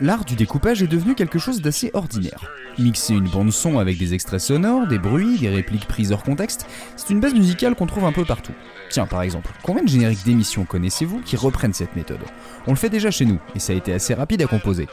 l'art 0.00 0.24
du 0.24 0.34
découpage 0.34 0.82
est 0.82 0.86
devenu 0.86 1.14
quelque 1.14 1.38
chose 1.38 1.60
d'assez 1.60 1.90
ordinaire. 1.92 2.50
Mixer 2.78 3.14
une 3.14 3.28
bande 3.28 3.52
son 3.52 3.78
avec 3.78 3.98
des 3.98 4.14
extraits 4.14 4.40
sonores, 4.40 4.86
des 4.86 4.98
bruits, 4.98 5.38
des 5.38 5.48
répliques 5.48 5.86
prises 5.86 6.12
hors 6.12 6.22
contexte, 6.22 6.66
c'est 6.96 7.10
une 7.10 7.20
base 7.20 7.34
musicale 7.34 7.74
qu'on 7.74 7.86
trouve 7.86 8.04
un 8.04 8.12
peu 8.12 8.24
partout. 8.24 8.52
Tiens, 8.90 9.06
par 9.06 9.22
exemple, 9.22 9.50
combien 9.62 9.82
de 9.82 9.88
génériques 9.88 10.24
d'émissions 10.24 10.64
connaissez-vous 10.64 11.20
qui 11.20 11.36
reprennent 11.36 11.74
cette 11.74 11.94
méthode? 11.96 12.20
On 12.66 12.70
le 12.70 12.76
fait 12.76 12.88
déjà 12.88 13.10
chez 13.10 13.24
nous, 13.24 13.38
et 13.54 13.58
ça 13.58 13.72
a 13.72 13.76
été 13.76 13.92
assez 13.92 14.14
rapide 14.14 14.42
à 14.42 14.46
composer. 14.46 14.88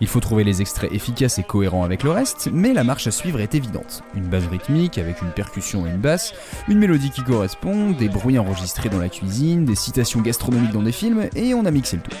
Il 0.00 0.06
faut 0.06 0.20
trouver 0.20 0.44
les 0.44 0.60
extraits 0.60 0.92
efficaces 0.92 1.38
et 1.38 1.42
cohérents 1.42 1.84
avec 1.84 2.02
le 2.02 2.10
reste, 2.10 2.48
mais 2.52 2.72
la 2.72 2.84
marche 2.84 3.06
à 3.06 3.10
suivre 3.10 3.40
est 3.40 3.54
évidente. 3.54 4.02
Une 4.14 4.28
base 4.28 4.46
rythmique 4.46 4.98
avec 4.98 5.22
une 5.22 5.30
percussion 5.30 5.86
et 5.86 5.90
une 5.90 5.96
basse, 5.96 6.34
une 6.68 6.78
mélodie 6.78 7.10
qui 7.10 7.22
correspond, 7.22 7.90
des 7.92 8.08
bruits 8.08 8.38
enregistrés 8.38 8.88
dans 8.88 8.98
la 8.98 9.08
cuisine, 9.08 9.64
des 9.64 9.74
citations 9.74 10.20
gastronomiques 10.20 10.72
dans 10.72 10.82
des 10.82 10.92
films, 10.92 11.28
et 11.34 11.54
on 11.54 11.64
a 11.64 11.70
mixé 11.70 11.96
le 11.96 12.02
tout. 12.02 12.16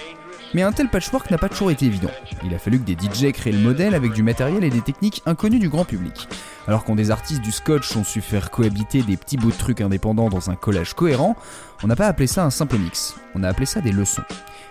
Mais 0.52 0.62
un 0.62 0.72
tel 0.72 0.88
patchwork 0.88 1.30
n'a 1.30 1.38
pas 1.38 1.48
toujours 1.48 1.70
été 1.70 1.86
évident. 1.86 2.10
Il 2.44 2.52
a 2.54 2.58
fallu 2.58 2.80
que 2.80 2.84
des 2.84 2.96
DJ 2.96 3.32
créent 3.32 3.52
le 3.52 3.58
modèle 3.58 3.94
avec 3.94 4.12
du 4.12 4.22
matériel 4.22 4.64
et 4.64 4.70
des 4.70 4.80
techniques 4.80 5.22
inconnues 5.26 5.60
du 5.60 5.68
grand 5.68 5.84
public. 5.84 6.28
Alors 6.66 6.84
quand 6.84 6.96
des 6.96 7.10
artistes 7.10 7.40
du 7.40 7.52
scotch 7.52 7.96
ont 7.96 8.04
su 8.04 8.20
faire 8.20 8.50
cohabiter 8.50 9.02
des 9.02 9.16
petits 9.16 9.36
bouts 9.36 9.52
de 9.52 9.56
trucs 9.56 9.80
indépendants 9.80 10.28
dans 10.28 10.50
un 10.50 10.56
collage 10.56 10.94
cohérent, 10.94 11.36
on 11.82 11.86
n'a 11.86 11.96
pas 11.96 12.08
appelé 12.08 12.26
ça 12.26 12.44
un 12.44 12.50
simple 12.50 12.78
mix, 12.78 13.14
on 13.34 13.44
a 13.44 13.48
appelé 13.48 13.66
ça 13.66 13.80
des 13.80 13.92
leçons. 13.92 14.22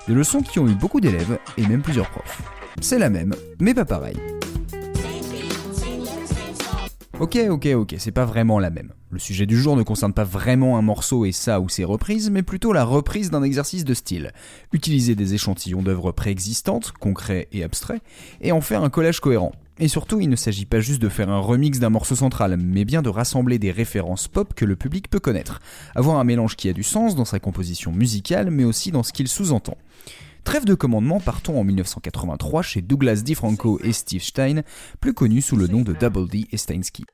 Des 0.07 0.13
leçons 0.13 0.41
qui 0.41 0.59
ont 0.59 0.67
eu 0.67 0.75
beaucoup 0.75 0.99
d'élèves 0.99 1.39
et 1.57 1.65
même 1.65 1.81
plusieurs 1.81 2.09
profs. 2.09 2.41
C'est 2.81 2.99
la 2.99 3.09
même, 3.09 3.33
mais 3.59 3.73
pas 3.73 3.85
pareil. 3.85 4.17
Ok, 7.19 7.37
ok, 7.49 7.67
ok, 7.75 7.95
c'est 7.97 8.13
pas 8.13 8.23
vraiment 8.23 8.59
la 8.59 8.69
même. 8.69 8.93
Le 9.11 9.19
sujet 9.19 9.45
du 9.45 9.59
jour 9.59 9.75
ne 9.75 9.83
concerne 9.83 10.13
pas 10.13 10.23
vraiment 10.23 10.77
un 10.77 10.81
morceau 10.81 11.25
et 11.25 11.33
ça 11.33 11.59
ou 11.59 11.67
ses 11.67 11.83
reprises, 11.83 12.29
mais 12.29 12.43
plutôt 12.43 12.71
la 12.71 12.85
reprise 12.85 13.29
d'un 13.29 13.43
exercice 13.43 13.83
de 13.83 13.93
style. 13.93 14.31
Utiliser 14.71 15.15
des 15.15 15.33
échantillons 15.33 15.81
d'œuvres 15.81 16.13
préexistantes, 16.13 16.93
concrets 16.93 17.49
et 17.51 17.61
abstraits, 17.61 18.01
et 18.39 18.53
en 18.53 18.61
faire 18.61 18.83
un 18.83 18.89
collage 18.89 19.19
cohérent. 19.19 19.51
Et 19.79 19.89
surtout, 19.89 20.21
il 20.21 20.29
ne 20.29 20.37
s'agit 20.37 20.65
pas 20.65 20.79
juste 20.79 21.01
de 21.01 21.09
faire 21.09 21.29
un 21.29 21.39
remix 21.39 21.79
d'un 21.79 21.89
morceau 21.89 22.15
central, 22.15 22.55
mais 22.55 22.85
bien 22.85 23.01
de 23.01 23.09
rassembler 23.09 23.59
des 23.59 23.71
références 23.71 24.29
pop 24.29 24.53
que 24.53 24.63
le 24.63 24.77
public 24.77 25.09
peut 25.09 25.19
connaître. 25.19 25.59
Avoir 25.95 26.19
un 26.19 26.23
mélange 26.23 26.55
qui 26.55 26.69
a 26.69 26.73
du 26.73 26.83
sens 26.83 27.15
dans 27.15 27.25
sa 27.25 27.39
composition 27.39 27.91
musicale, 27.91 28.49
mais 28.49 28.63
aussi 28.63 28.91
dans 28.91 29.03
ce 29.03 29.11
qu'il 29.11 29.27
sous-entend. 29.27 29.77
Trêve 30.43 30.65
de 30.65 30.73
commandement, 30.73 31.19
partons 31.19 31.59
en 31.59 31.63
1983 31.63 32.61
chez 32.61 32.81
Douglas 32.81 33.21
DiFranco 33.23 33.79
et 33.83 33.93
Steve 33.93 34.23
Stein, 34.23 34.63
plus 34.99 35.13
connus 35.13 35.41
sous 35.41 35.55
le 35.55 35.67
nom 35.67 35.81
de 35.81 35.93
Double 35.93 36.27
D 36.27 36.47
et 36.51 36.57
Steinsky. 36.57 37.05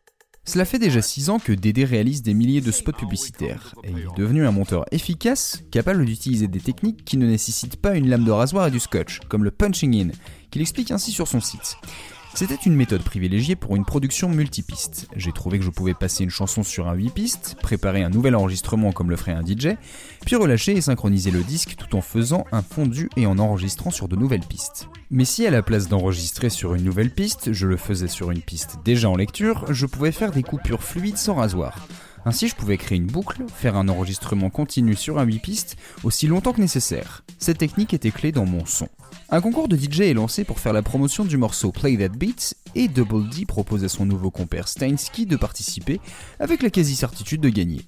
Cela 0.47 0.63
fait 0.63 0.77
déjà 0.77 1.01
6 1.01 1.31
ans 1.31 1.39
que 1.39 1.51
Dédé 1.51 1.85
réalise 1.85 2.21
des 2.21 2.35
milliers 2.35 2.61
de 2.61 2.71
spots 2.71 2.91
publicitaires, 2.91 3.73
et 3.83 3.89
il 3.89 3.97
est 3.97 4.17
devenu 4.17 4.45
un 4.45 4.51
monteur 4.51 4.85
efficace, 4.91 5.63
capable 5.71 6.05
d'utiliser 6.05 6.47
des 6.47 6.59
techniques 6.59 7.03
qui 7.03 7.17
ne 7.17 7.25
nécessitent 7.25 7.81
pas 7.81 7.95
une 7.95 8.07
lame 8.07 8.23
de 8.23 8.31
rasoir 8.31 8.67
et 8.67 8.71
du 8.71 8.79
scotch, 8.79 9.21
comme 9.27 9.43
le 9.43 9.49
punching 9.49 9.95
in, 9.95 10.11
qu'il 10.51 10.61
explique 10.61 10.91
ainsi 10.91 11.11
sur 11.11 11.27
son 11.27 11.41
site. 11.41 11.77
C'était 12.35 12.55
une 12.55 12.75
méthode 12.75 13.01
privilégiée 13.01 13.55
pour 13.55 13.77
une 13.77 13.85
production 13.85 14.27
multipiste. 14.27 15.07
J'ai 15.15 15.31
trouvé 15.31 15.57
que 15.57 15.63
je 15.63 15.69
pouvais 15.69 15.93
passer 15.93 16.25
une 16.25 16.29
chanson 16.29 16.63
sur 16.63 16.89
un 16.89 16.93
8 16.93 17.09
pistes, 17.11 17.55
préparer 17.61 18.03
un 18.03 18.09
nouvel 18.09 18.35
enregistrement 18.35 18.91
comme 18.91 19.09
le 19.09 19.15
ferait 19.15 19.31
un 19.31 19.41
DJ, 19.41 19.77
puis 20.25 20.35
relâcher 20.35 20.73
et 20.73 20.81
synchroniser 20.81 21.31
le 21.31 21.43
disque 21.43 21.75
tout 21.77 21.95
en 21.95 22.01
faisant 22.01 22.43
un 22.51 22.61
fondu 22.61 23.09
et 23.15 23.25
en 23.25 23.39
enregistrant 23.39 23.89
sur 23.89 24.09
de 24.09 24.17
nouvelles 24.17 24.41
pistes. 24.41 24.89
Mais 25.11 25.23
si 25.23 25.47
à 25.47 25.49
la 25.49 25.63
place 25.63 25.87
d'enregistrer 25.87 26.49
sur 26.49 26.75
une 26.75 26.83
nouvelle 26.83 27.09
piste, 27.09 27.53
je 27.53 27.67
le 27.67 27.77
faisais 27.77 28.09
sur 28.09 28.31
une 28.31 28.41
piste 28.41 28.79
déjà 28.83 29.09
en 29.09 29.15
lecture, 29.15 29.63
je 29.69 29.85
pouvais 29.85 30.11
faire 30.11 30.31
des 30.31 30.43
coupures 30.43 30.83
fluides 30.83 31.17
sans 31.17 31.35
rasoir. 31.35 31.87
Ainsi, 32.25 32.49
je 32.49 32.55
pouvais 32.55 32.77
créer 32.77 32.97
une 32.97 33.05
boucle, 33.05 33.43
faire 33.47 33.77
un 33.77 33.87
enregistrement 33.87 34.49
continu 34.49 34.95
sur 34.95 35.19
un 35.19 35.23
8 35.23 35.39
pistes 35.39 35.77
aussi 36.03 36.27
longtemps 36.27 36.51
que 36.51 36.61
nécessaire. 36.61 37.23
Cette 37.39 37.59
technique 37.59 37.93
était 37.93 38.11
clé 38.11 38.33
dans 38.33 38.45
mon 38.45 38.65
son. 38.65 38.89
Un 39.29 39.41
concours 39.41 39.67
de 39.67 39.75
DJ 39.75 40.01
est 40.01 40.13
lancé 40.13 40.43
pour 40.43 40.59
faire 40.59 40.73
la 40.73 40.83
promotion 40.83 41.25
du 41.25 41.37
morceau 41.37 41.71
Play 41.71 41.97
That 41.97 42.15
Beat 42.15 42.55
et 42.75 42.87
Double 42.87 43.29
D 43.29 43.45
propose 43.45 43.83
à 43.83 43.89
son 43.89 44.05
nouveau 44.05 44.31
compère 44.31 44.67
Steinsky 44.67 45.25
de 45.25 45.35
participer 45.35 45.99
avec 46.39 46.61
la 46.61 46.69
quasi-certitude 46.69 47.41
de 47.41 47.49
gagner. 47.49 47.81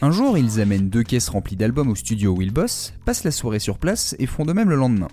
Un 0.00 0.10
jour, 0.10 0.36
ils 0.36 0.60
amènent 0.60 0.88
deux 0.88 1.02
caisses 1.02 1.28
remplies 1.28 1.56
d'albums 1.56 1.90
au 1.90 1.94
studio 1.94 2.32
où 2.32 2.42
ils 2.42 2.52
bossent, 2.52 2.94
passent 3.04 3.24
la 3.24 3.30
soirée 3.30 3.58
sur 3.58 3.78
place 3.78 4.16
et 4.18 4.26
font 4.26 4.44
de 4.44 4.52
même 4.52 4.68
le 4.68 4.76
lendemain. 4.76 5.08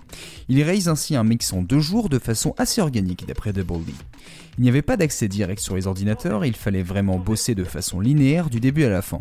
Ils 0.49 0.63
réalisent 0.63 0.89
ainsi 0.89 1.15
un 1.15 1.23
mix 1.23 1.53
en 1.53 1.61
deux 1.61 1.79
jours 1.79 2.09
de 2.09 2.19
façon 2.19 2.55
assez 2.57 2.81
organique 2.81 3.27
d'après 3.27 3.53
Double 3.53 3.83
D. 3.85 3.93
Il 4.57 4.63
n'y 4.63 4.69
avait 4.69 4.81
pas 4.81 4.97
d'accès 4.97 5.27
direct 5.27 5.61
sur 5.61 5.75
les 5.75 5.87
ordinateurs, 5.87 6.45
il 6.45 6.55
fallait 6.55 6.83
vraiment 6.83 7.19
bosser 7.19 7.55
de 7.55 7.63
façon 7.63 7.99
linéaire 7.99 8.49
du 8.49 8.59
début 8.59 8.83
à 8.83 8.89
la 8.89 9.01
fin. 9.01 9.19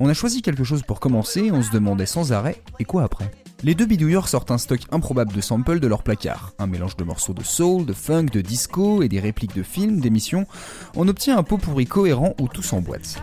On 0.00 0.08
a 0.08 0.14
choisi 0.14 0.42
quelque 0.42 0.64
chose 0.64 0.82
pour 0.82 0.98
commencer, 0.98 1.50
on 1.52 1.62
se 1.62 1.70
demandait 1.70 2.06
sans 2.06 2.32
arrêt, 2.32 2.62
et 2.78 2.84
quoi 2.84 3.04
après? 3.04 3.30
Les 3.64 3.74
deux 3.74 3.86
bidouilleurs 3.86 4.28
sortent 4.28 4.50
un 4.50 4.58
stock 4.58 4.80
improbable 4.90 5.32
de 5.32 5.40
samples 5.40 5.80
de 5.80 5.86
leur 5.86 6.02
placard, 6.02 6.52
un 6.58 6.66
mélange 6.66 6.96
de 6.96 7.04
morceaux 7.04 7.34
de 7.34 7.44
soul, 7.44 7.86
de 7.86 7.92
funk, 7.92 8.26
de 8.32 8.40
disco 8.40 9.02
et 9.02 9.08
des 9.08 9.20
répliques 9.20 9.54
de 9.54 9.62
films, 9.62 10.00
d'émissions. 10.00 10.46
On 10.96 11.06
obtient 11.08 11.38
un 11.38 11.42
pot 11.42 11.58
pourri 11.58 11.86
cohérent 11.86 12.34
où 12.40 12.48
tout 12.48 12.62
s'emboîte. 12.62 13.22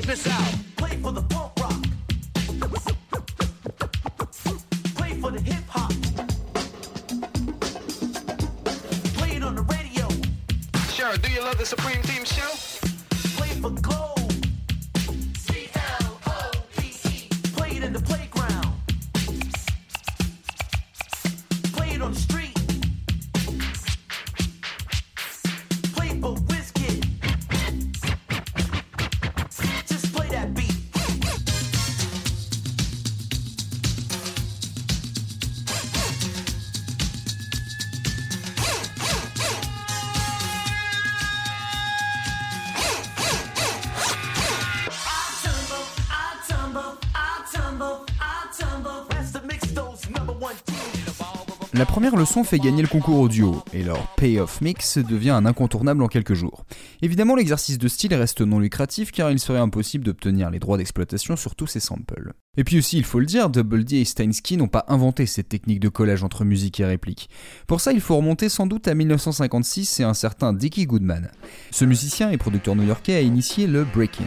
check 0.00 0.16
this 0.16 0.26
out. 0.28 0.54
Play 0.76 0.96
for 0.98 1.12
the 1.12 1.22
punk 1.22 1.52
rock. 1.60 1.82
Play 4.94 5.20
for 5.20 5.30
the 5.30 5.40
hip 5.40 5.64
hop. 5.68 5.90
Play 9.16 9.36
it 9.36 9.42
on 9.42 9.56
the 9.56 9.62
radio. 9.62 10.08
Sharon, 10.90 11.20
do 11.20 11.30
you 11.30 11.40
love 11.40 11.58
the 11.58 11.66
Supreme 11.66 12.02
Team 12.02 12.24
show? 12.24 12.57
La 51.78 51.86
première 51.86 52.16
leçon 52.16 52.42
fait 52.42 52.58
gagner 52.58 52.82
le 52.82 52.88
concours 52.88 53.20
audio, 53.20 53.62
et 53.72 53.84
leur 53.84 54.08
payoff 54.16 54.60
mix 54.60 54.98
devient 54.98 55.30
un 55.30 55.46
incontournable 55.46 56.02
en 56.02 56.08
quelques 56.08 56.34
jours. 56.34 56.64
Évidemment, 57.02 57.36
l'exercice 57.36 57.78
de 57.78 57.86
style 57.86 58.12
reste 58.16 58.40
non 58.40 58.58
lucratif 58.58 59.12
car 59.12 59.30
il 59.30 59.38
serait 59.38 59.60
impossible 59.60 60.02
d'obtenir 60.02 60.50
les 60.50 60.58
droits 60.58 60.76
d'exploitation 60.76 61.36
sur 61.36 61.54
tous 61.54 61.68
ces 61.68 61.78
samples. 61.78 62.32
Et 62.56 62.64
puis 62.64 62.78
aussi, 62.78 62.98
il 62.98 63.04
faut 63.04 63.20
le 63.20 63.26
dire, 63.26 63.48
Double 63.48 63.84
et 63.92 64.04
Steinsky 64.04 64.56
n'ont 64.56 64.66
pas 64.66 64.86
inventé 64.88 65.24
cette 65.26 65.50
technique 65.50 65.78
de 65.78 65.88
collage 65.88 66.24
entre 66.24 66.44
musique 66.44 66.80
et 66.80 66.84
réplique. 66.84 67.30
Pour 67.68 67.80
ça, 67.80 67.92
il 67.92 68.00
faut 68.00 68.16
remonter 68.16 68.48
sans 68.48 68.66
doute 68.66 68.88
à 68.88 68.94
1956 68.96 70.00
et 70.00 70.02
un 70.02 70.14
certain 70.14 70.52
Dickie 70.52 70.86
Goodman. 70.86 71.30
Ce 71.70 71.84
musicien 71.84 72.30
et 72.30 72.38
producteur 72.38 72.74
new-yorkais 72.74 73.14
a 73.14 73.20
initié 73.20 73.68
le 73.68 73.84
break-in. 73.84 74.24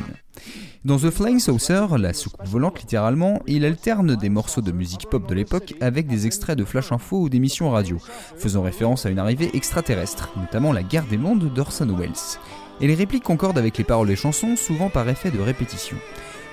Dans 0.84 0.98
The 0.98 1.12
Flying 1.12 1.40
Saucer, 1.40 1.86
la 1.98 2.14
soucoupe 2.14 2.48
volante 2.48 2.80
littéralement, 2.80 3.42
il 3.46 3.66
alterne 3.66 4.16
des 4.16 4.30
morceaux 4.30 4.62
de 4.62 4.72
musique 4.72 5.08
pop 5.10 5.28
de 5.28 5.36
l'époque 5.36 5.76
avec 5.80 6.08
des 6.08 6.26
extraits 6.26 6.58
de 6.58 6.66
flash 6.66 6.92
info 6.92 7.22
ou 7.22 7.30
d'émissions 7.30 7.70
radio, 7.70 7.98
faisant 8.38 8.64
référence 8.64 9.06
à 9.06 9.10
une 9.10 9.20
arrivée 9.20 9.52
extraterrestre, 9.54 10.32
notamment 10.38 10.74
la 10.74 10.84
guerre 10.84 11.06
des 11.06 11.18
mondes 11.18 11.54
d'Orson 11.54 11.96
Welles. 11.98 12.40
Et 12.82 12.88
les 12.88 12.96
répliques 12.96 13.24
concordent 13.24 13.60
avec 13.60 13.78
les 13.78 13.84
paroles 13.84 14.08
des 14.08 14.16
chansons, 14.16 14.56
souvent 14.56 14.90
par 14.90 15.08
effet 15.08 15.30
de 15.30 15.40
répétition. 15.40 15.98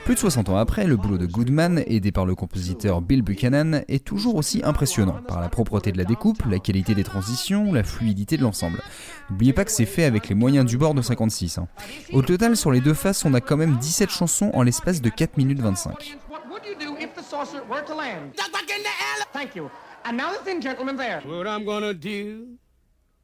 Plus 0.04 0.14
de 0.14 0.20
60 0.20 0.48
ans 0.48 0.56
après, 0.56 0.86
le 0.86 0.96
boulot 0.96 1.18
de 1.18 1.26
Goodman, 1.26 1.82
aidé 1.86 2.12
par 2.12 2.24
le 2.24 2.34
compositeur 2.34 3.02
Bill 3.02 3.22
Buchanan, 3.22 3.82
est 3.88 4.04
toujours 4.04 4.36
aussi 4.36 4.62
impressionnant 4.64 5.20
par 5.26 5.40
la 5.40 5.48
propreté 5.48 5.92
de 5.92 5.98
la 5.98 6.04
découpe, 6.04 6.42
la 6.46 6.58
qualité 6.58 6.94
des 6.94 7.04
transitions, 7.04 7.72
la 7.72 7.82
fluidité 7.82 8.36
de 8.36 8.42
l'ensemble. 8.42 8.80
N'oubliez 9.28 9.52
pas 9.52 9.64
que 9.64 9.70
c'est 9.70 9.84
fait 9.84 10.04
avec 10.04 10.28
les 10.28 10.34
moyens 10.34 10.64
du 10.64 10.78
bord 10.78 10.94
de 10.94 11.02
56. 11.02 11.58
Hein. 11.58 11.68
Au 12.12 12.22
total, 12.22 12.56
sur 12.56 12.72
les 12.72 12.80
deux 12.80 12.94
faces, 12.94 13.24
on 13.24 13.34
a 13.34 13.40
quand 13.40 13.56
même 13.56 13.76
17 13.76 14.10
chansons 14.10 14.50
en 14.54 14.62
l'espace 14.62 15.02
de 15.02 15.10
4 15.10 15.36
minutes 15.36 15.60
25. 15.60 16.18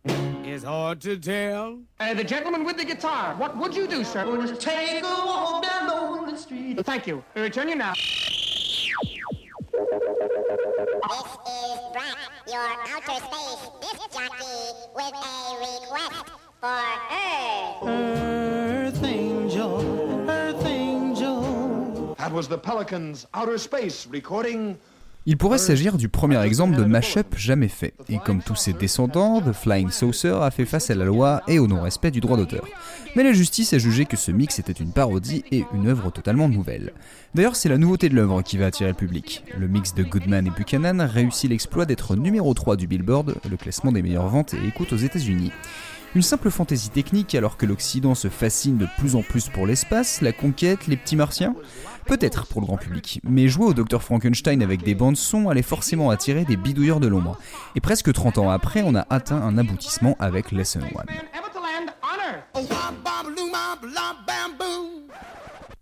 It's 0.07 0.63
hard 0.63 1.01
to 1.01 1.17
tell. 1.19 1.81
Uh, 1.99 2.15
the 2.15 2.23
gentleman 2.23 2.65
with 2.65 2.77
the 2.77 2.85
guitar, 2.85 3.35
what 3.37 3.57
would 3.57 3.75
you 3.75 3.89
do, 3.89 4.05
sir? 4.05 4.25
Take 4.57 5.03
a 5.03 5.07
walk 5.07 5.65
down 5.65 6.27
the 6.31 6.37
street. 6.37 6.79
Thank 6.87 7.07
you. 7.07 7.25
I 7.35 7.41
Return 7.41 7.69
you 7.69 7.75
now. 7.75 7.93
This 7.93 8.05
is 11.49 11.79
Brett, 11.93 12.17
your 12.47 12.63
outer 12.63 13.19
space 13.19 13.69
disc 13.81 14.13
jockey, 14.13 14.57
with 14.95 15.15
a 15.15 15.27
request 15.59 16.31
for 16.61 16.81
Earth. 17.11 17.83
Earth 17.89 19.03
Angel, 19.05 20.31
Earth 20.31 20.67
Angel. 20.67 22.15
That 22.19 22.31
was 22.33 22.47
the 22.47 22.59
Pelicans' 22.59 23.27
outer 23.35 23.59
space 23.59 24.07
recording. 24.07 24.79
Il 25.27 25.39
pourrait 25.39 25.57
s'agir 25.57 25.97
du 25.97 26.11
premier 26.11 26.39
exemple 26.45 26.77
de 26.77 26.85
mashup 26.85 27.35
jamais 27.35 27.69
fait, 27.69 27.95
et 28.11 28.19
comme 28.19 28.43
tous 28.43 28.57
ses 28.57 28.75
descendants, 28.75 29.41
The 29.41 29.55
Flying 29.55 29.91
Saucer 29.91 30.37
a 30.43 30.51
fait 30.51 30.67
face 30.67 30.91
à 30.91 30.95
la 30.95 31.07
loi 31.07 31.43
et 31.49 31.59
au 31.59 31.67
non-respect 31.67 32.11
du 32.11 32.21
droit 32.21 32.37
d'auteur. 32.37 32.67
Mais 33.17 33.23
la 33.23 33.33
justice 33.33 33.73
a 33.73 33.79
jugé 33.79 34.05
que 34.05 34.19
ce 34.19 34.31
mix 34.31 34.59
était 34.59 34.73
une 34.73 34.93
parodie 34.93 35.43
et 35.51 35.65
une 35.73 35.89
œuvre 35.89 36.11
totalement 36.11 36.51
nouvelle. 36.51 36.93
D'ailleurs, 37.35 37.57
c'est 37.57 37.71
la 37.71 37.79
nouveauté 37.79 38.11
de 38.11 38.15
l'œuvre 38.15 38.43
qui 38.43 38.59
va 38.59 38.67
attirer 38.67 38.91
le 38.91 38.97
public. 38.97 39.45
Le 39.59 39.67
mix 39.67 39.95
de 39.95 40.03
Goodman 40.03 40.47
et 40.47 40.51
Buchanan 40.51 41.01
réussit 41.01 41.49
l'exploit 41.49 41.87
d'être 41.87 42.17
numéro 42.17 42.53
3 42.53 42.77
du 42.77 42.87
Billboard, 42.87 43.37
le 43.51 43.57
classement 43.57 43.93
des 43.93 44.03
meilleures 44.03 44.29
ventes 44.29 44.53
et 44.53 44.69
écoutes 44.69 44.93
aux 44.93 44.99
États-Unis. 44.99 45.53
Une 46.15 46.23
simple 46.23 46.51
fantaisie 46.51 46.91
technique 46.91 47.35
alors 47.35 47.57
que 47.57 47.67
l'Occident 47.67 48.15
se 48.15 48.29
fascine 48.29 48.79
de 48.79 48.87
plus 48.99 49.17
en 49.17 49.23
plus 49.23 49.49
pour 49.49 49.67
l'espace, 49.67 50.21
la 50.21 50.33
conquête, 50.33 50.87
les 50.87 50.97
petits 50.97 51.17
martiens 51.17 51.55
Peut-être 52.07 52.47
pour 52.47 52.61
le 52.61 52.67
grand 52.67 52.77
public, 52.77 53.21
mais 53.25 53.49
jouer 53.49 53.67
au 53.67 53.75
Dr 53.75 54.03
Frankenstein 54.03 54.63
avec 54.63 54.83
des 54.83 54.95
bandes 54.95 55.17
son 55.17 55.49
allait 55.49 55.63
forcément 55.63 56.11
attirer 56.11 56.45
des 56.45 56.57
bidouilleurs 56.57 57.01
de 57.01 57.09
l'ombre. 57.09 57.39
Et 57.77 57.81
presque 57.81 58.13
30 58.13 58.39
ans 58.39 58.51
après, 58.51 58.83
on 58.85 58.95
a 58.95 59.07
atteint 59.11 59.41
un 59.41 59.57
aboutissement 59.59 60.15
avec 60.21 60.53
Lesson 60.53 60.81
1. 62.55 63.14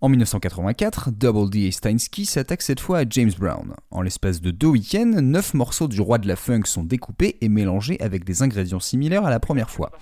En 0.03 0.09
1984, 0.09 1.11
Double 1.11 1.49
D 1.49 1.59
et 1.61 1.71
Steinsky 1.71 2.25
s'attaquent 2.25 2.61
cette 2.61 2.81
fois 2.81 2.99
à 2.99 3.03
James 3.09 3.31
Brown. 3.39 3.73
En 3.89 4.01
l'espace 4.01 4.41
de 4.41 4.51
deux 4.51 4.67
week-ends, 4.67 5.21
neuf 5.21 5.53
morceaux 5.53 5.87
du 5.87 6.01
roi 6.01 6.17
de 6.17 6.27
la 6.27 6.35
funk 6.35 6.63
sont 6.65 6.83
découpés 6.83 7.37
et 7.39 7.47
mélangés 7.47 7.97
avec 8.01 8.25
des 8.25 8.41
ingrédients 8.41 8.81
similaires 8.81 9.23
à 9.23 9.29
la 9.29 9.39
première 9.39 9.69
fois. 9.69 9.93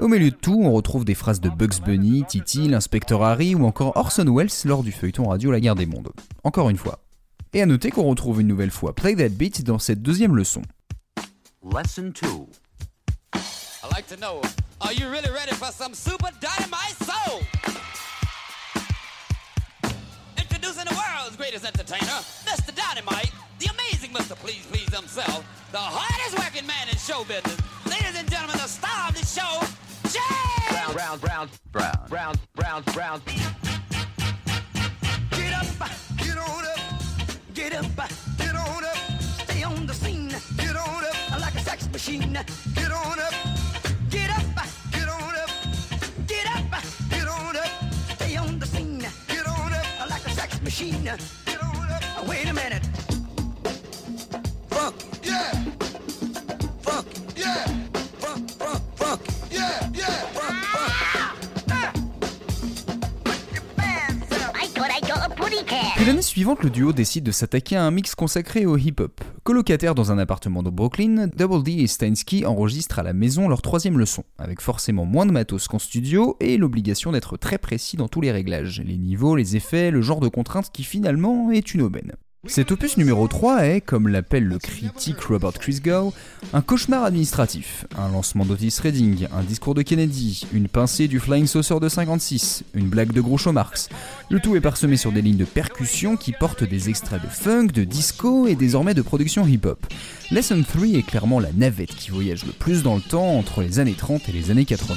Au 0.00 0.06
milieu 0.06 0.32
de 0.32 0.36
tout, 0.36 0.60
on 0.62 0.70
retrouve 0.70 1.06
des 1.06 1.14
phrases 1.14 1.40
de 1.40 1.48
Bugs 1.48 1.80
Bunny, 1.82 2.26
Titi, 2.28 2.68
l'inspecteur 2.68 3.22
Harry 3.22 3.54
ou 3.54 3.64
encore 3.64 3.96
Orson 3.96 4.30
Welles 4.30 4.50
lors 4.66 4.82
du 4.82 4.92
feuilleton 4.92 5.26
radio 5.28 5.50
La 5.50 5.60
guerre 5.60 5.76
des 5.76 5.86
mondes. 5.86 6.10
Encore 6.44 6.68
une 6.68 6.76
fois. 6.76 6.98
Et 7.54 7.62
à 7.62 7.64
noter 7.64 7.90
qu'on 7.90 8.04
retrouve 8.04 8.42
une 8.42 8.48
nouvelle 8.48 8.70
fois 8.70 8.94
Play 8.94 9.16
That 9.16 9.30
Beat 9.30 9.64
dans 9.64 9.78
cette 9.78 10.02
deuxième 10.02 10.36
leçon. 10.36 10.60
Lesson 11.64 12.12
2. 12.22 12.28
I'd 13.32 13.90
like 13.94 14.06
to 14.08 14.16
know, 14.16 14.42
are 14.82 14.92
you 14.92 15.08
really 15.08 15.30
ready 15.30 15.54
for 15.54 15.72
some 15.72 15.94
super 15.94 16.32
dynamite 16.38 16.98
soul? 17.02 17.67
Introducing 20.68 20.94
the 20.94 21.00
world's 21.00 21.36
greatest 21.36 21.64
entertainer, 21.64 22.20
Mr. 22.44 22.74
Dynamite, 22.74 23.32
the 23.58 23.70
amazing 23.72 24.10
Mr. 24.10 24.36
Please 24.36 24.66
Please 24.66 24.94
himself, 24.94 25.42
the 25.72 25.78
hardest 25.78 26.36
working 26.36 26.66
man 26.66 26.86
in 26.90 26.96
show 26.98 27.24
business. 27.24 27.56
Ladies 27.86 28.18
and 28.18 28.30
gentlemen, 28.30 28.58
the 28.58 28.68
star 28.68 29.08
of 29.08 29.14
the 29.14 29.24
show, 29.24 29.64
Jay! 30.12 30.92
Brown, 30.92 31.18
brown, 31.20 31.48
brown, 31.72 31.98
brown, 32.10 32.34
brown, 32.54 32.82
brown. 32.92 33.22
Get 35.30 35.54
up, 35.54 35.88
get 36.18 36.36
on 36.36 36.66
up, 36.66 36.80
get 37.54 37.72
up, 37.72 38.10
get 38.36 38.54
on 38.54 38.84
up, 38.84 38.96
stay 39.48 39.62
on 39.62 39.86
the 39.86 39.94
scene, 39.94 40.28
get 40.58 40.76
on 40.76 41.02
up, 41.02 41.40
like 41.40 41.54
a 41.54 41.60
sex 41.60 41.88
machine, 41.90 42.38
get 42.74 42.92
on 42.92 43.18
up, 43.18 43.32
machine, 50.78 51.02
get 51.02 51.62
on 51.62 51.90
up. 51.90 52.28
Wait 52.28 52.48
a 52.48 52.52
minute. 52.52 52.82
Funk, 54.70 54.94
yeah. 55.24 55.52
Funk, 56.82 57.06
yeah. 57.36 57.64
Funk, 58.18 58.50
funk, 58.50 58.82
funk, 58.96 59.20
yeah, 59.50 59.90
yeah. 59.92 60.06
Funk, 60.34 60.54
funk. 60.64 60.98
I 64.54 64.66
thought 64.66 64.90
I 64.90 65.00
got 65.00 65.30
a 65.30 65.34
pretty 65.34 65.64
cat. 65.64 65.94
Puis 65.96 66.04
l'année 66.04 66.22
suivante, 66.22 66.62
le 66.62 66.70
duo 66.70 66.92
décide 66.92 67.24
de 67.24 67.32
s'attaquer 67.32 67.76
à 67.76 67.84
un 67.84 67.90
mix 67.90 68.14
consacré 68.14 68.66
au 68.66 68.76
hip-hop. 68.76 69.20
Colocataires 69.48 69.94
dans 69.94 70.12
un 70.12 70.18
appartement 70.18 70.62
de 70.62 70.68
Brooklyn, 70.68 71.28
Double 71.34 71.66
et 71.70 71.86
Steinsky 71.86 72.44
enregistrent 72.44 72.98
à 72.98 73.02
la 73.02 73.14
maison 73.14 73.48
leur 73.48 73.62
troisième 73.62 73.96
leçon, 73.96 74.22
avec 74.36 74.60
forcément 74.60 75.06
moins 75.06 75.24
de 75.24 75.32
matos 75.32 75.68
qu'en 75.68 75.78
studio 75.78 76.36
et 76.38 76.58
l'obligation 76.58 77.12
d'être 77.12 77.38
très 77.38 77.56
précis 77.56 77.96
dans 77.96 78.08
tous 78.08 78.20
les 78.20 78.30
réglages, 78.30 78.82
les 78.84 78.98
niveaux, 78.98 79.36
les 79.36 79.56
effets, 79.56 79.90
le 79.90 80.02
genre 80.02 80.20
de 80.20 80.28
contrainte 80.28 80.70
qui 80.70 80.84
finalement 80.84 81.50
est 81.50 81.72
une 81.72 81.80
aubaine. 81.80 82.12
Cet 82.48 82.72
opus 82.72 82.96
numéro 82.96 83.28
3 83.28 83.66
est, 83.66 83.80
comme 83.82 84.08
l'appelle 84.08 84.44
le 84.44 84.58
critique 84.58 85.20
Robert 85.20 85.52
Christgau, 85.52 86.14
un 86.54 86.62
cauchemar 86.62 87.04
administratif. 87.04 87.84
Un 87.98 88.08
lancement 88.08 88.46
d'Otis 88.46 88.74
Redding, 88.82 89.28
un 89.36 89.42
discours 89.42 89.74
de 89.74 89.82
Kennedy, 89.82 90.46
une 90.54 90.66
pincée 90.66 91.08
du 91.08 91.20
Flying 91.20 91.46
Saucer 91.46 91.78
de 91.78 91.88
56, 91.90 92.64
une 92.72 92.88
blague 92.88 93.12
de 93.12 93.20
Groucho 93.20 93.52
Marx. 93.52 93.90
Le 94.30 94.40
tout 94.40 94.56
est 94.56 94.62
parsemé 94.62 94.96
sur 94.96 95.12
des 95.12 95.20
lignes 95.20 95.36
de 95.36 95.44
percussion 95.44 96.16
qui 96.16 96.32
portent 96.32 96.64
des 96.64 96.88
extraits 96.88 97.22
de 97.22 97.28
funk, 97.28 97.66
de 97.66 97.84
disco 97.84 98.46
et 98.46 98.54
désormais 98.54 98.94
de 98.94 99.02
production 99.02 99.46
hip-hop. 99.46 99.86
Lesson 100.30 100.64
3 100.66 100.86
est 100.98 101.06
clairement 101.06 101.40
la 101.40 101.52
navette 101.52 101.94
qui 101.94 102.10
voyage 102.10 102.46
le 102.46 102.52
plus 102.52 102.82
dans 102.82 102.96
le 102.96 103.02
temps 103.02 103.36
entre 103.36 103.60
les 103.60 103.78
années 103.78 103.92
30 103.92 104.26
et 104.30 104.32
les 104.32 104.50
années 104.50 104.64
80. 104.64 104.94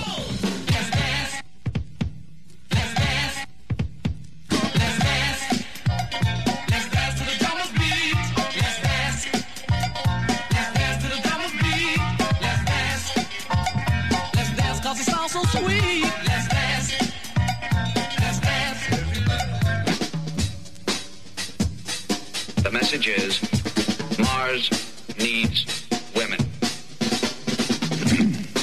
Message 23.01 23.41
is 23.41 24.19
Mars 24.19 24.69
needs 25.17 25.87
women. 26.15 26.39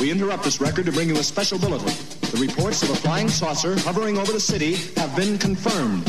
We 0.00 0.10
interrupt 0.10 0.44
this 0.44 0.60
record 0.60 0.86
to 0.86 0.92
bring 0.92 1.08
you 1.08 1.16
a 1.16 1.22
special 1.22 1.58
bulletin. 1.58 1.88
The 2.30 2.46
reports 2.46 2.82
of 2.82 2.90
a 2.90 2.94
flying 2.94 3.28
saucer 3.28 3.78
hovering 3.80 4.16
over 4.18 4.32
the 4.32 4.40
city 4.40 4.74
have 4.96 5.14
been 5.16 5.38
confirmed. 5.38 6.04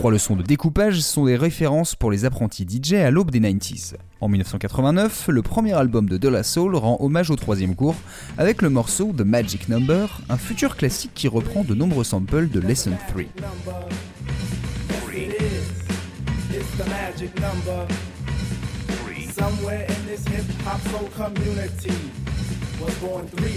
Trois 0.00 0.10
leçons 0.10 0.34
de 0.34 0.42
découpage 0.42 1.02
sont 1.02 1.26
des 1.26 1.36
références 1.36 1.94
pour 1.94 2.10
les 2.10 2.24
apprentis 2.24 2.66
DJ 2.66 2.94
à 2.94 3.10
l'aube 3.10 3.30
des 3.30 3.38
90s. 3.38 3.96
En 4.22 4.28
1989, 4.28 5.28
le 5.28 5.42
premier 5.42 5.74
album 5.74 6.08
de 6.08 6.16
De 6.16 6.42
Soul 6.42 6.74
rend 6.74 6.96
hommage 7.00 7.28
au 7.30 7.36
troisième 7.36 7.74
cours 7.74 7.96
avec 8.38 8.62
le 8.62 8.70
morceau 8.70 9.12
The 9.12 9.20
Magic 9.20 9.68
Number, 9.68 10.22
un 10.30 10.38
futur 10.38 10.78
classique 10.78 11.10
qui 11.14 11.28
reprend 11.28 11.64
de 11.64 11.74
nombreux 11.74 12.04
samples 12.04 12.48
de 12.48 12.60
Lesson 12.60 12.92
3. 13.08 13.24
It's 13.24 13.34
the 16.78 16.88
magic 16.88 17.38
number. 17.38 17.86
Somewhere 19.34 19.84
in 19.86 20.06
this 20.06 20.26
hip 20.26 20.46
hop 20.64 20.80
soul 20.88 21.10
community 21.14 21.92
was 22.80 22.94
born 23.02 23.26
three. 23.36 23.50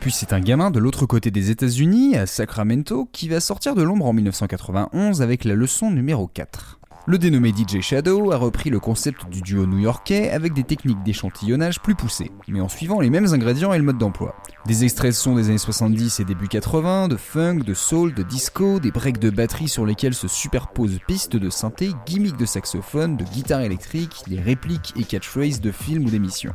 Puis 0.00 0.12
c'est 0.12 0.32
un 0.32 0.40
gamin 0.40 0.70
de 0.70 0.78
l'autre 0.78 1.06
côté 1.06 1.30
des 1.30 1.50
États-Unis, 1.50 2.16
à 2.16 2.26
Sacramento, 2.26 3.08
qui 3.12 3.28
va 3.28 3.40
sortir 3.40 3.74
de 3.74 3.82
l'ombre 3.82 4.06
en 4.06 4.12
1991 4.12 5.22
avec 5.22 5.44
la 5.44 5.54
leçon 5.54 5.90
numéro 5.90 6.26
4. 6.26 6.78
Le 7.08 7.18
dénommé 7.18 7.50
DJ 7.50 7.80
Shadow 7.82 8.32
a 8.32 8.36
repris 8.36 8.68
le 8.68 8.80
concept 8.80 9.28
du 9.30 9.40
duo 9.40 9.64
new-yorkais 9.64 10.30
avec 10.30 10.54
des 10.54 10.64
techniques 10.64 11.04
d'échantillonnage 11.04 11.80
plus 11.80 11.94
poussées, 11.94 12.32
mais 12.48 12.60
en 12.60 12.68
suivant 12.68 12.98
les 12.98 13.10
mêmes 13.10 13.32
ingrédients 13.32 13.72
et 13.72 13.78
le 13.78 13.84
mode 13.84 13.98
d'emploi. 13.98 14.34
Des 14.66 14.82
extraits 14.82 15.12
sont 15.12 15.36
des 15.36 15.48
années 15.48 15.56
70 15.56 16.18
et 16.18 16.24
début 16.24 16.48
80, 16.48 17.06
de 17.06 17.14
funk, 17.14 17.58
de 17.58 17.74
soul, 17.74 18.12
de 18.12 18.24
disco, 18.24 18.80
des 18.80 18.90
breaks 18.90 19.20
de 19.20 19.30
batterie 19.30 19.68
sur 19.68 19.86
lesquels 19.86 20.14
se 20.14 20.26
superposent 20.26 20.98
pistes 21.06 21.36
de 21.36 21.48
synthé, 21.48 21.92
gimmicks 22.06 22.36
de 22.36 22.44
saxophone, 22.44 23.16
de 23.16 23.22
guitare 23.22 23.60
électrique, 23.60 24.24
des 24.26 24.40
répliques 24.40 24.92
et 24.96 25.04
catchphrases 25.04 25.60
de 25.60 25.70
films 25.70 26.06
ou 26.06 26.10
d'émissions. 26.10 26.54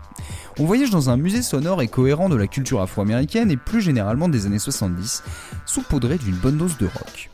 On 0.59 0.65
voyage 0.65 0.89
dans 0.89 1.09
un 1.09 1.15
musée 1.15 1.43
sonore 1.43 1.81
et 1.81 1.87
cohérent 1.87 2.27
de 2.27 2.35
la 2.35 2.47
culture 2.47 2.81
afro-américaine 2.81 3.51
et 3.51 3.57
plus 3.57 3.79
généralement 3.79 4.27
des 4.27 4.47
années 4.47 4.59
70, 4.59 5.23
saupoudré 5.65 6.17
d'une 6.17 6.35
bonne 6.35 6.57
dose 6.57 6.77
de 6.77 6.87
rock. 6.87 7.29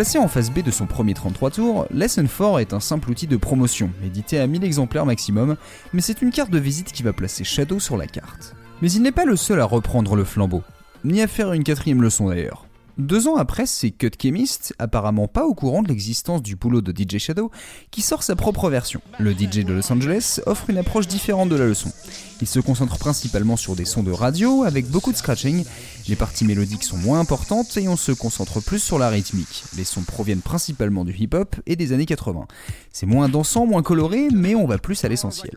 Placé 0.00 0.16
en 0.16 0.28
phase 0.28 0.50
B 0.50 0.62
de 0.62 0.70
son 0.70 0.86
premier 0.86 1.12
33 1.12 1.50
tours, 1.50 1.86
Lesson 1.90 2.24
4 2.26 2.60
est 2.60 2.72
un 2.72 2.80
simple 2.80 3.10
outil 3.10 3.26
de 3.26 3.36
promotion, 3.36 3.90
édité 4.02 4.38
à 4.38 4.46
1000 4.46 4.64
exemplaires 4.64 5.04
maximum, 5.04 5.56
mais 5.92 6.00
c'est 6.00 6.22
une 6.22 6.30
carte 6.30 6.50
de 6.50 6.58
visite 6.58 6.90
qui 6.90 7.02
va 7.02 7.12
placer 7.12 7.44
Shadow 7.44 7.78
sur 7.80 7.98
la 7.98 8.06
carte. 8.06 8.56
Mais 8.80 8.90
il 8.90 9.02
n'est 9.02 9.12
pas 9.12 9.26
le 9.26 9.36
seul 9.36 9.60
à 9.60 9.66
reprendre 9.66 10.16
le 10.16 10.24
flambeau, 10.24 10.62
ni 11.04 11.20
à 11.20 11.26
faire 11.26 11.52
une 11.52 11.64
quatrième 11.64 12.00
leçon 12.00 12.30
d'ailleurs. 12.30 12.64
Deux 12.98 13.28
ans 13.28 13.36
après, 13.36 13.66
c'est 13.66 13.90
Cut 13.90 14.10
Chemist, 14.20 14.74
apparemment 14.78 15.28
pas 15.28 15.46
au 15.46 15.54
courant 15.54 15.82
de 15.82 15.88
l'existence 15.88 16.42
du 16.42 16.56
boulot 16.56 16.80
de 16.80 16.92
DJ 16.92 17.18
Shadow, 17.18 17.50
qui 17.90 18.02
sort 18.02 18.22
sa 18.22 18.36
propre 18.36 18.68
version. 18.70 19.00
Le 19.18 19.32
DJ 19.32 19.64
de 19.64 19.72
Los 19.72 19.92
Angeles 19.92 20.40
offre 20.46 20.70
une 20.70 20.78
approche 20.78 21.06
différente 21.06 21.48
de 21.48 21.56
la 21.56 21.66
leçon. 21.66 21.92
Il 22.40 22.46
se 22.46 22.60
concentre 22.60 22.98
principalement 22.98 23.56
sur 23.56 23.76
des 23.76 23.84
sons 23.84 24.02
de 24.02 24.10
radio 24.10 24.64
avec 24.64 24.88
beaucoup 24.88 25.12
de 25.12 25.16
scratching. 25.16 25.64
Les 26.08 26.16
parties 26.16 26.44
mélodiques 26.44 26.84
sont 26.84 26.96
moins 26.96 27.20
importantes 27.20 27.76
et 27.76 27.86
on 27.88 27.96
se 27.96 28.12
concentre 28.12 28.60
plus 28.60 28.78
sur 28.78 28.98
la 28.98 29.10
rythmique. 29.10 29.64
Les 29.76 29.84
sons 29.84 30.02
proviennent 30.02 30.40
principalement 30.40 31.04
du 31.04 31.14
hip-hop 31.14 31.56
et 31.66 31.76
des 31.76 31.92
années 31.92 32.06
80. 32.06 32.46
C'est 32.92 33.06
moins 33.06 33.28
dansant, 33.28 33.66
moins 33.66 33.82
coloré, 33.82 34.28
mais 34.32 34.54
on 34.54 34.66
va 34.66 34.78
plus 34.78 35.04
à 35.04 35.08
l'essentiel. 35.08 35.56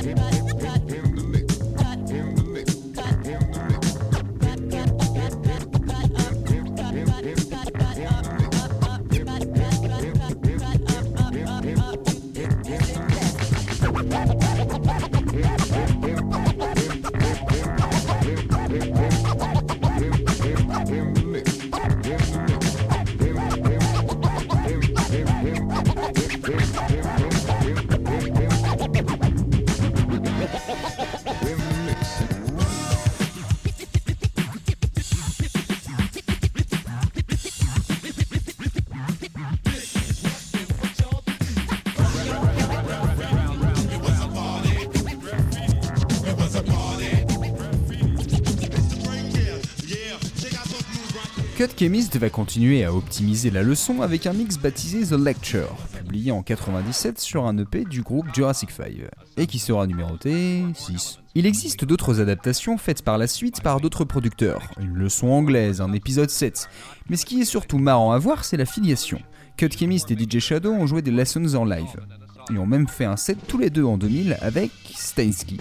Cut 0.00 0.37
Chemist 51.78 52.18
va 52.18 52.28
continuer 52.28 52.84
à 52.84 52.92
optimiser 52.92 53.50
la 53.50 53.62
leçon 53.62 54.02
avec 54.02 54.26
un 54.26 54.32
mix 54.32 54.58
baptisé 54.58 55.06
The 55.06 55.12
Lecture, 55.12 55.76
publié 55.96 56.32
en 56.32 56.42
97 56.42 57.20
sur 57.20 57.46
un 57.46 57.56
EP 57.56 57.84
du 57.84 58.02
groupe 58.02 58.26
Jurassic 58.34 58.72
5, 58.72 58.86
et 59.36 59.46
qui 59.46 59.60
sera 59.60 59.86
numéroté 59.86 60.64
6. 60.74 61.20
Il 61.36 61.46
existe 61.46 61.84
d'autres 61.84 62.20
adaptations 62.20 62.78
faites 62.78 63.02
par 63.02 63.16
la 63.16 63.28
suite 63.28 63.60
par 63.62 63.80
d'autres 63.80 64.04
producteurs, 64.04 64.62
une 64.80 64.94
leçon 64.94 65.28
anglaise, 65.28 65.80
un 65.80 65.92
épisode 65.92 66.30
7, 66.30 66.68
mais 67.10 67.16
ce 67.16 67.24
qui 67.24 67.40
est 67.40 67.44
surtout 67.44 67.78
marrant 67.78 68.10
à 68.10 68.18
voir, 68.18 68.44
c'est 68.44 68.56
la 68.56 68.66
filiation. 68.66 69.20
Cut 69.56 69.70
Chemist 69.70 70.10
et 70.10 70.18
DJ 70.18 70.40
Shadow 70.40 70.72
ont 70.72 70.88
joué 70.88 71.00
des 71.00 71.12
lessons 71.12 71.54
en 71.54 71.64
live, 71.64 71.94
et 72.52 72.58
ont 72.58 72.66
même 72.66 72.88
fait 72.88 73.04
un 73.04 73.16
set 73.16 73.38
tous 73.46 73.58
les 73.58 73.70
deux 73.70 73.84
en 73.84 73.98
2000 73.98 74.36
avec 74.40 74.72
Stainsky. 74.96 75.58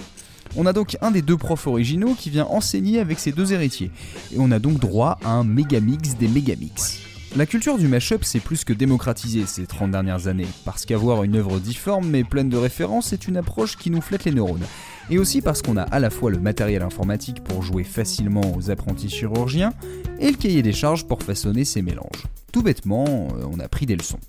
On 0.56 0.66
a 0.66 0.74
donc 0.74 0.98
un 1.02 1.12
des 1.12 1.22
deux 1.22 1.38
profs 1.38 1.68
originaux 1.68 2.16
qui 2.18 2.30
vient 2.30 2.46
enseigner 2.46 3.00
avec 3.00 3.20
ses 3.20 3.32
deux 3.32 3.54
héritiers, 3.54 3.92
et 4.34 4.38
on 4.40 4.52
a 4.52 4.60
donc 4.60 4.80
droit 4.80 5.20
à 5.24 5.32
un 5.32 5.44
mégamix 5.44 6.16
des 6.16 6.28
mégamix. 6.28 7.02
La 7.36 7.46
culture 7.46 7.78
du 7.78 7.88
mashup 7.88 8.24
s'est 8.24 8.40
plus 8.40 8.64
que 8.64 8.74
démocratisée 8.74 9.46
ces 9.46 9.68
30 9.68 9.92
dernières 9.92 10.28
années, 10.28 10.48
parce 10.66 10.86
qu'avoir 10.86 11.24
une 11.24 11.36
œuvre 11.36 11.60
difforme 11.60 12.08
mais 12.08 12.24
pleine 12.24 12.50
de 12.50 12.58
références 12.58 13.14
est 13.14 13.28
une 13.28 13.38
approche 13.38 13.78
qui 13.78 13.92
nous 13.92 14.02
flatte 14.02 14.26
les 14.26 14.32
neurones. 14.32 14.66
Et 15.10 15.20
aussi 15.20 15.42
parce 15.42 15.62
qu'on 15.62 15.78
a 15.78 15.84
à 15.84 16.00
la 16.00 16.10
fois 16.10 16.32
le 16.32 16.40
matériel 16.40 16.82
informatique 16.82 17.44
pour 17.44 17.62
jouer 17.62 17.84
facilement 17.84 18.56
aux 18.56 18.72
apprentis 18.72 19.10
chirurgiens, 19.10 19.74
et 20.20 20.32
le 20.32 20.38
cahier 20.38 20.64
des 20.64 20.74
charges 20.74 21.06
pour 21.06 21.22
façonner 21.22 21.66
ces 21.66 21.82
mélanges. 21.82 22.26
Tout 22.52 22.64
bêtement, 22.64 23.06
euh, 23.08 23.46
on 23.52 23.60
a 23.60 23.68
pris 23.68 23.86
des 23.86 23.96
leçons. 23.96 24.20